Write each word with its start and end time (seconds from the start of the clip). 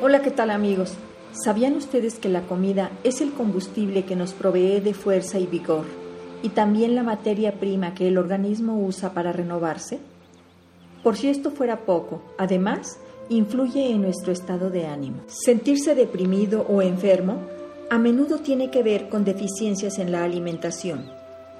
Hola, 0.00 0.22
¿qué 0.22 0.30
tal 0.30 0.50
amigos? 0.50 0.94
¿Sabían 1.32 1.76
ustedes 1.76 2.18
que 2.18 2.28
la 2.28 2.42
comida 2.42 2.90
es 3.04 3.20
el 3.20 3.32
combustible 3.32 4.04
que 4.04 4.16
nos 4.16 4.32
provee 4.32 4.80
de 4.80 4.94
fuerza 4.94 5.38
y 5.38 5.46
vigor 5.46 5.84
y 6.42 6.48
también 6.48 6.96
la 6.96 7.04
materia 7.04 7.60
prima 7.60 7.94
que 7.94 8.08
el 8.08 8.18
organismo 8.18 8.80
usa 8.80 9.12
para 9.12 9.32
renovarse? 9.32 10.00
Por 11.04 11.16
si 11.16 11.28
esto 11.28 11.50
fuera 11.50 11.80
poco, 11.84 12.22
además, 12.36 12.98
influye 13.28 13.90
en 13.90 14.02
nuestro 14.02 14.32
estado 14.32 14.70
de 14.70 14.86
ánimo. 14.86 15.22
Sentirse 15.26 15.94
deprimido 15.94 16.66
o 16.68 16.82
enfermo 16.82 17.36
a 17.90 17.98
menudo 17.98 18.38
tiene 18.38 18.70
que 18.70 18.82
ver 18.82 19.08
con 19.08 19.24
deficiencias 19.24 19.98
en 19.98 20.10
la 20.10 20.24
alimentación. 20.24 21.04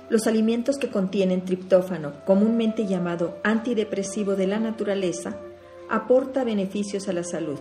Los 0.08 0.26
alimentos 0.26 0.78
que 0.78 0.88
contienen 0.88 1.44
triptófano, 1.44 2.12
comúnmente 2.24 2.86
llamado 2.86 3.36
antidepresivo 3.44 4.34
de 4.34 4.46
la 4.46 4.58
naturaleza, 4.58 5.36
aporta 5.88 6.42
beneficios 6.42 7.08
a 7.08 7.12
la 7.12 7.22
salud. 7.22 7.58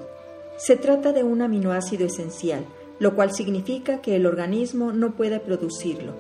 Se 0.64 0.76
trata 0.76 1.12
de 1.12 1.24
un 1.24 1.42
aminoácido 1.42 2.06
esencial, 2.06 2.68
lo 3.00 3.16
cual 3.16 3.34
significa 3.34 4.00
que 4.00 4.16
el 4.16 4.28
organismo 4.28 4.94
no 4.94 5.16
puede 5.16 5.40
producirlo 5.40 6.14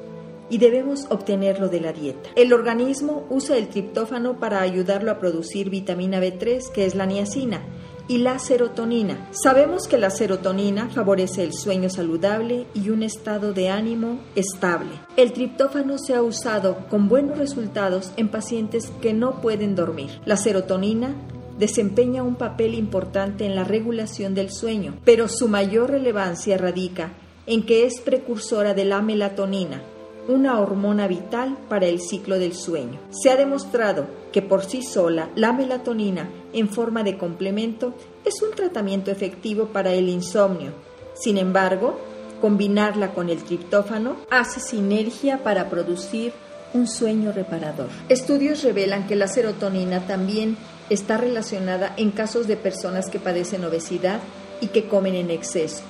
y 0.50 0.58
debemos 0.58 1.06
obtenerlo 1.12 1.70
de 1.70 1.80
la 1.80 1.94
dieta. 1.94 2.32
El 2.36 2.52
organismo 2.52 3.28
usa 3.30 3.56
el 3.58 3.68
triptófano 3.68 4.40
para 4.40 4.62
ayudarlo 4.62 5.12
a 5.12 5.20
producir 5.20 5.70
vitamina 5.70 6.20
B3, 6.20 6.72
que 6.72 6.88
es 6.88 6.96
la 6.96 7.06
niacina, 7.06 7.62
y 8.08 8.18
la 8.18 8.40
serotonina. 8.40 9.30
Sabemos 9.32 9.88
que 9.88 10.00
la 10.00 10.10
serotonina 10.10 10.90
favorece 10.90 11.44
el 11.44 11.54
sueño 11.54 11.92
saludable 11.92 12.66
y 12.74 12.90
un 12.90 13.04
estado 13.04 13.54
de 13.54 13.70
ánimo 13.70 14.20
estable. 14.36 14.90
El 15.18 15.34
triptófano 15.34 16.00
se 16.00 16.16
ha 16.16 16.24
usado 16.24 16.80
con 16.90 17.08
buenos 17.08 17.38
resultados 17.38 18.12
en 18.18 18.30
pacientes 18.30 18.92
que 19.02 19.14
no 19.14 19.40
pueden 19.40 19.76
dormir. 19.76 20.20
La 20.26 20.36
serotonina 20.36 21.16
desempeña 21.62 22.24
un 22.24 22.36
papel 22.36 22.74
importante 22.74 23.46
en 23.46 23.54
la 23.56 23.64
regulación 23.64 24.34
del 24.34 24.52
sueño, 24.52 24.96
pero 25.06 25.28
su 25.28 25.48
mayor 25.48 25.92
relevancia 25.92 26.58
radica 26.58 27.12
en 27.46 27.64
que 27.68 27.86
es 27.86 28.02
precursora 28.02 28.74
de 28.74 28.84
la 28.84 29.04
melatonina, 29.04 29.84
una 30.28 30.60
hormona 30.60 31.08
vital 31.08 31.60
para 31.70 31.86
el 31.86 32.02
ciclo 32.02 32.40
del 32.40 32.56
sueño. 32.56 33.00
Se 33.12 33.30
ha 33.30 33.36
demostrado 33.36 34.08
que 34.32 34.42
por 34.42 34.66
sí 34.66 34.82
sola 34.82 35.30
la 35.36 35.54
melatonina 35.54 36.32
en 36.52 36.68
forma 36.68 37.04
de 37.04 37.20
complemento 37.20 37.94
es 38.26 38.42
un 38.42 38.56
tratamiento 38.56 39.12
efectivo 39.12 39.68
para 39.68 39.94
el 39.94 40.10
insomnio. 40.10 40.72
Sin 41.14 41.38
embargo, 41.38 42.00
combinarla 42.42 43.14
con 43.14 43.30
el 43.30 43.44
triptófano 43.44 44.16
hace 44.32 44.60
sinergia 44.60 45.44
para 45.44 45.70
producir 45.70 46.34
un 46.74 46.88
sueño 46.88 47.32
reparador. 47.32 47.90
Estudios 48.10 48.64
revelan 48.64 49.06
que 49.06 49.16
la 49.16 49.28
serotonina 49.28 50.08
también 50.08 50.58
está 50.94 51.18
relacionada 51.18 51.94
en 51.98 52.12
casos 52.12 52.48
de 52.48 52.58
personas 52.58 53.10
que 53.10 53.20
padecen 53.20 53.64
obesidad 53.64 54.20
y 54.60 54.68
que 54.68 54.88
comen 54.88 55.16
en 55.16 55.32
exceso, 55.32 55.82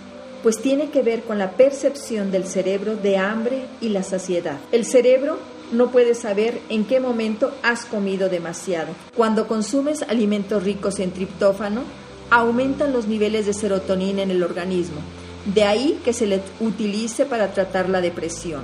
pues 0.44 0.62
tiene 0.62 0.90
que 0.90 1.02
ver 1.02 1.24
con 1.24 1.38
la 1.38 1.52
percepción 1.52 2.32
del 2.32 2.46
cerebro 2.46 2.96
de 2.96 3.18
hambre 3.18 3.66
y 3.82 3.90
la 3.90 4.04
saciedad. 4.04 4.58
El 4.72 4.86
cerebro 4.86 5.40
no 5.72 5.92
puede 5.92 6.14
saber 6.14 6.60
en 6.70 6.86
qué 6.86 7.00
momento 7.00 7.52
has 7.64 7.86
comido 7.86 8.30
demasiado. 8.30 8.90
Cuando 9.16 9.48
consumes 9.48 10.04
alimentos 10.04 10.64
ricos 10.64 11.00
en 11.00 11.12
triptófano, 11.12 11.82
aumentan 12.30 12.94
los 12.94 13.08
niveles 13.08 13.46
de 13.46 13.54
serotonina 13.54 14.22
en 14.22 14.32
el 14.32 14.44
organismo. 14.44 15.02
De 15.46 15.64
ahí 15.64 16.00
que 16.06 16.14
se 16.14 16.28
le 16.28 16.42
utilice 16.60 17.26
para 17.26 17.54
tratar 17.54 17.90
la 17.90 18.02
depresión 18.02 18.62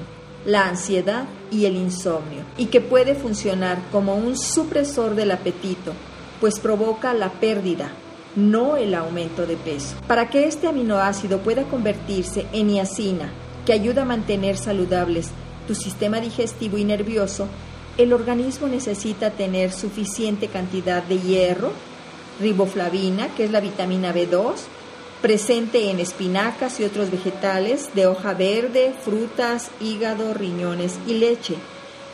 la 0.48 0.66
ansiedad 0.66 1.26
y 1.52 1.66
el 1.66 1.76
insomnio, 1.76 2.44
y 2.58 2.68
que 2.68 2.80
puede 2.80 3.16
funcionar 3.16 3.80
como 3.92 4.16
un 4.16 4.38
supresor 4.38 5.14
del 5.14 5.32
apetito, 5.32 5.92
pues 6.40 6.60
provoca 6.60 7.14
la 7.14 7.32
pérdida, 7.32 7.92
no 8.36 8.78
el 8.78 8.94
aumento 8.94 9.46
de 9.46 9.56
peso. 9.56 9.96
Para 10.08 10.30
que 10.30 10.46
este 10.46 10.68
aminoácido 10.68 11.40
pueda 11.40 11.64
convertirse 11.64 12.46
en 12.54 12.68
niacina, 12.68 13.32
que 13.66 13.74
ayuda 13.74 14.04
a 14.04 14.06
mantener 14.06 14.58
saludables 14.58 15.30
tu 15.68 15.76
sistema 15.76 16.20
digestivo 16.20 16.78
y 16.78 16.84
nervioso, 16.84 17.48
el 17.98 18.14
organismo 18.14 18.68
necesita 18.68 19.32
tener 19.32 19.72
suficiente 19.72 20.48
cantidad 20.48 21.04
de 21.04 21.20
hierro, 21.20 21.72
riboflavina, 22.40 23.30
que 23.36 23.46
es 23.46 23.52
la 23.52 23.60
vitamina 23.60 24.14
B2, 24.14 24.54
presente 25.22 25.90
en 25.90 26.00
espinacas 26.00 26.80
y 26.80 26.84
otros 26.84 27.10
vegetales 27.10 27.90
de 27.96 28.06
hoja 28.06 28.34
verde, 28.34 28.94
frutas, 29.04 29.72
hígado, 29.82 30.34
riñones 30.34 31.00
y 31.08 31.16
leche. 31.16 31.56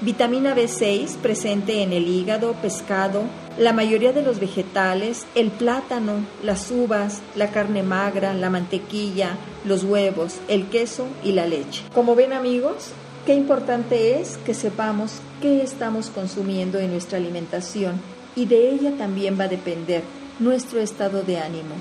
Vitamina 0.02 0.56
B6 0.56 1.18
presente 1.18 1.84
en 1.84 1.94
el 1.94 2.08
hígado, 2.08 2.54
pescado, 2.54 3.24
la 3.58 3.74
mayoría 3.74 4.14
de 4.14 4.24
los 4.24 4.40
vegetales, 4.40 5.26
el 5.36 5.52
plátano, 5.52 6.26
las 6.44 6.72
uvas, 6.72 7.22
la 7.36 7.52
carne 7.52 7.84
magra, 7.84 8.34
la 8.34 8.50
mantequilla, 8.50 9.38
los 9.66 9.84
huevos, 9.84 10.40
el 10.48 10.68
queso 10.68 11.08
y 11.24 11.34
la 11.34 11.46
leche. 11.46 11.84
Como 11.94 12.16
ven 12.16 12.34
amigos, 12.34 12.90
qué 13.26 13.34
importante 13.34 14.20
es 14.20 14.38
que 14.38 14.54
sepamos 14.54 15.20
qué 15.42 15.62
estamos 15.62 16.10
consumiendo 16.10 16.80
en 16.80 16.92
nuestra 16.92 17.18
alimentación 17.18 18.02
y 18.36 18.46
de 18.46 18.72
ella 18.72 18.98
también 18.98 19.40
va 19.40 19.46
a 19.46 19.50
depender 19.50 20.04
nuestro 20.40 20.80
estado 20.80 21.22
de 21.22 21.38
ánimo 21.38 21.76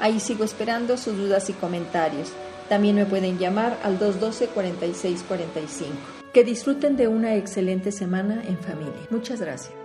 Ahí 0.00 0.18
sigo 0.18 0.42
esperando 0.42 0.96
sus 0.96 1.16
dudas 1.16 1.48
y 1.50 1.52
comentarios. 1.52 2.32
También 2.68 2.96
me 2.96 3.06
pueden 3.06 3.38
llamar 3.38 3.78
al 3.84 4.00
212-4645. 4.00 5.92
Que 6.32 6.42
disfruten 6.42 6.96
de 6.96 7.06
una 7.06 7.36
excelente 7.36 7.92
semana 7.92 8.42
en 8.44 8.58
familia. 8.58 9.06
Muchas 9.10 9.40
gracias. 9.40 9.81